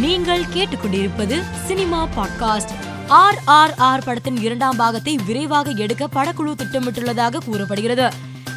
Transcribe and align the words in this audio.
நீங்கள் 0.00 0.42
கேட்டுக்கொண்டிருப்பது 0.54 1.42
cinema 1.66 2.08
podcast. 2.16 2.72
R 3.08 3.38
R 3.44 3.74
R 3.76 4.04
படத்தின் 4.04 4.36
இரண்டாம் 4.36 4.76
பாகத்தை 4.76 5.18
விரைவாக 5.26 5.72
எடுக்க 5.76 6.08
படக்குழு 6.14 6.52
திட்டமிட்டுள்ளதாக 6.62 7.36
கூறப்படுகிறது. 7.44 8.10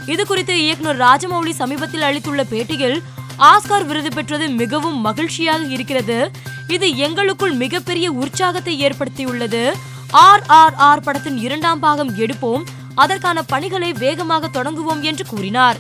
இது 0.06 0.26
குறித்து 0.26 0.62
இயக்குனர் 0.62 0.98
ராஜமௌலி 0.98 1.50
சமீபத்தில் 1.50 2.02
அளித்துள்ள 2.02 2.44
பேட்டியில் 2.44 3.02
ஆஸ்கார் 3.38 3.86
விருது 3.86 4.10
பெற்றது 4.10 4.50
மிகவும் 4.50 4.98
மகிழ்ச்சியாக 4.98 5.64
இருக்கிறது. 5.64 6.32
இது 6.68 6.98
எங்களுக்குள் 6.98 7.54
மிகப்பெரிய 7.54 8.12
உற்சாகத்தை 8.12 8.86
ஏற்படுத்தியுள்ளது. 8.86 9.72
ஆர் 10.12 10.44
ஆர் 10.48 10.74
ஆர் 10.76 11.00
படத்தின் 11.00 11.38
இரண்டாம் 11.38 11.80
பாகம் 11.80 12.18
எடுப்போம். 12.18 12.64
அதற்கான 12.96 13.42
பணிகளை 13.42 13.94
வேகமாக 13.94 14.48
தொடங்குவோம் 14.48 15.02
என்று 15.02 15.26
கூறினார். 15.26 15.78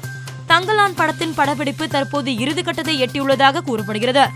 தங்கலான் 0.47 0.95
படத்தின் 0.95 1.33
படப்பிடிப்பு 1.33 1.87
தற்போது 1.87 2.31
இறுதிக்கட்டத்தை 2.31 3.07
எட்டியுள்ளதாக 3.07 3.61
கூறப்படுகிறது. 3.61 4.27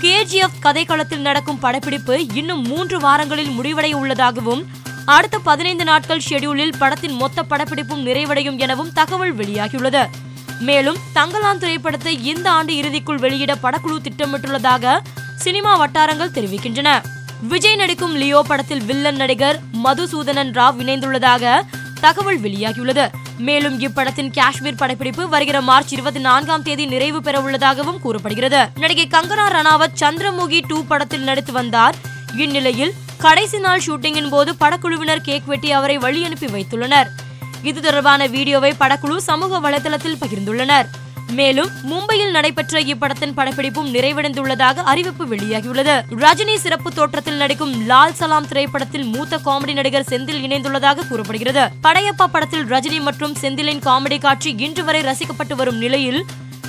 கேஜிஎஃப் 0.00 0.58
கதைக்களத்தில் 0.62 1.26
நடக்கும் 1.28 1.58
படப்பிடிப்பு 1.58 2.26
இன்னும் 2.34 2.62
மூன்று 2.62 2.98
வாரங்களில் 2.98 3.48
முடிவடைய 3.48 3.92
உள்ளதாகவும் 3.94 4.66
அடுத்த 5.04 5.38
பதினைந்து 5.38 5.84
நாட்கள் 5.84 6.22
ஷெட்யூலில் 6.28 6.72
படத்தின் 6.78 7.12
மொத்த 7.12 7.42
படப்பிடிப்பும் 7.42 8.04
நிறைவடையும் 8.06 8.58
எனவும் 8.58 8.92
தகவல் 8.92 9.36
வெளியாகியுள்ளது. 9.36 10.06
மேலும் 10.60 10.96
தங்கலான் 11.14 11.58
திரைப்படத்தை 11.58 12.24
இந்த 12.24 12.50
ஆண்டு 12.50 12.72
இறுதிக்குள் 12.72 13.18
வெளியிட 13.18 13.54
படக்குழு 13.54 13.96
திட்டமிட்டுள்ளதாக 13.96 15.00
சினிமா 15.36 15.76
வட்டாரங்கள் 15.76 16.34
தெரிவிக்கின்றன. 16.34 17.02
விஜய் 17.48 17.76
நடிக்கும் 17.76 18.14
லியோ 18.14 18.42
படத்தில் 18.46 18.82
வில்லன் 18.82 19.16
நடிகர் 19.16 19.60
மதுசூதனன் 19.84 20.52
ராவ் 20.52 20.78
இணைந்துள்ளதாக 20.82 21.62
தகவல் 22.00 22.40
வெளியாகியுள்ளது. 22.40 23.08
மேலும் 23.38 23.80
இப்படத்தின் 23.80 24.30
காஷ்மீர் 24.30 24.74
படப்பிடிப்பு 24.74 25.28
வருகிற 25.28 25.60
மார்ச் 25.60 25.92
இருபத்தி 25.92 26.20
நான்காம் 26.20 26.62
தேதி 26.62 26.86
நிறைவு 26.86 27.22
பெற 27.22 27.40
உள்ளதாகவும் 27.40 28.00
கூறப்படுகிறது. 28.00 28.68
நடிகை 28.74 29.08
கங்கனா 29.10 29.46
ரணாவத் 29.48 29.96
சந்திரமுகி 30.00 30.60
டூ 30.68 30.84
படத்தில் 30.84 31.20
நடித்து 31.20 31.52
வந்தார். 31.52 31.94
இந்நிலையில் 32.36 32.92
கடைசி 33.18 33.58
நாள் 33.58 33.80
ஷூட்டிங்கின் 33.86 34.30
போது 34.30 34.52
படக்குழுவினர் 34.52 35.20
கேக் 35.22 35.46
வெட்டி 35.46 35.72
அவரை 35.72 35.98
வழி 35.98 36.24
அனுப்பி 36.24 36.46
வைத்துள்ளனர். 36.46 37.06
இது 37.62 37.80
தொடர்பான 37.80 38.26
வீடியோவை 38.26 38.74
படக்குழு 38.80 39.16
சமூக 39.16 39.70
வலைதளத்தில் 39.70 40.16
பகிர்ந்துள்ளனர். 40.20 40.86
மேலும் 41.32 41.68
மும்பையில் 41.90 42.30
நடைபெற்ற 42.30 42.80
இப்படத்தின் 42.80 43.34
படப்பிடிப்பும் 43.36 43.90
நிறைவடைந்துள்ளதாக 43.94 44.82
அறிவிப்பு 44.82 45.26
வெளியாகியுள்ளது. 45.26 46.02
ரஜினி 46.10 46.54
சிறப்பு 46.54 46.92
தோற்றத்தில் 46.92 47.36
நடிக்கும் 47.36 47.86
லால் 47.86 48.12
சலாம் 48.12 48.46
திரைப்படத்தில் 48.46 49.04
மூத்த 49.04 49.36
காமெடி 49.36 49.72
நடிகர் 49.72 50.08
செந்தில் 50.10 50.42
இணைந்துள்ளதாக 50.42 51.08
கூறப்படுகிறது. 51.08 51.68
படையப்பா 51.82 52.24
படத்தில் 52.32 52.64
ரஜினி 52.64 53.00
மற்றும் 53.00 53.34
செந்திலின் 53.40 53.80
காமெடி 53.80 54.20
காட்சி 54.20 54.54
இன்று 54.58 54.84
வரை 54.84 55.00
ரசிக்கப்பட்டு 55.00 55.54
வரும் 55.54 55.76
நிலையில் 55.76 56.24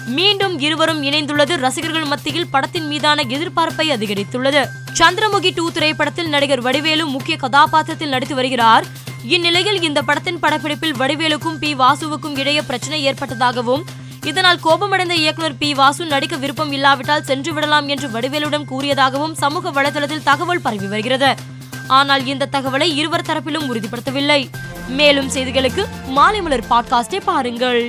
மீண்டும் 0.06 0.60
இருவரும் 0.60 1.04
இணைந்துள்ளது. 1.04 1.56
ரசிகர்கள் 1.56 2.06
மத்தியில் 2.06 2.48
படத்தின் 2.48 2.88
மீதான 2.88 3.24
எதிர்பார்ப்பை 3.24 3.90
அதிகரித்துள்ளது. 3.90 4.66
சந்திரமுகி 5.00 5.54
டூ 5.56 5.72
திரைப்படத்தில் 5.72 6.30
நடிகர் 6.30 6.62
வடிவேலு 6.62 7.06
முக்கிய 7.06 7.38
கதாபாத்திரத்தில் 7.38 8.10
நடித்து 8.10 8.36
வருகிறார். 8.36 8.86
இந்நிலையில் 9.24 9.82
இந்த 9.82 10.02
படத்தின் 10.02 10.40
படப்பிடிப்பில் 10.42 10.96
வடிவேலுக்கும் 10.98 11.58
பி 11.60 11.76
வாசுவுக்கும் 11.76 12.38
இடையே 12.38 12.62
பிரச்சனை 12.62 13.08
ஏற்பட்டதாகவும் 13.08 13.84
இதனால் 14.30 14.64
கோபமடைந்த 14.66 15.16
இயக்குனர் 15.24 15.58
பி 15.58 15.70
வாசு 15.74 16.04
நடிக்க 16.06 16.36
விருப்பம் 16.36 16.72
இல்லாவிட்டால் 16.72 17.28
சென்று 17.30 17.52
விடலாம் 17.54 17.88
என்று 17.88 18.08
வடிவேலுடன் 18.08 18.66
கூறியதாகவும் 18.72 19.36
சமூக 19.44 19.72
வலைதளத்தில் 19.78 20.26
தகவல் 20.30 20.64
பரவி 20.66 20.88
வருகிறது. 20.88 21.32
ஆனால் 21.98 22.26
இந்த 22.26 22.50
தகவலை 22.52 22.88
இருவர் 23.02 23.28
தரப்பிலும் 23.30 23.68
உறுதிப்படுத்தவில்லை. 23.70 24.42
மேலும் 25.00 25.30
செய்திகளுக்கு 25.30 25.86
மாலை 26.18 26.42
மலர் 26.42 26.70
பாட்காஸ்டை 26.70 27.22
பாருங்கள். 27.30 27.82